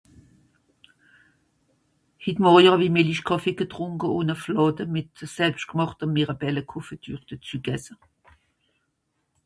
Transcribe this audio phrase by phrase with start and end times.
[2.23, 7.93] hit Mòrje hàwi Melichkàffe getrùnke ùn à Flàdde mìt selbschtgemàchte Miràbelle Confiture dàzü gesse